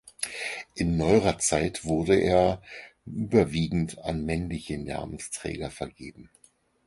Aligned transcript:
In 0.73 0.97
neuerer 0.97 1.37
Zeit 1.37 1.85
wurde 1.85 2.15
er 2.15 2.59
überwiegend 3.05 3.99
an 3.99 4.25
männliche 4.25 4.79
Namensträger 4.79 5.69
vergeben. 5.69 6.31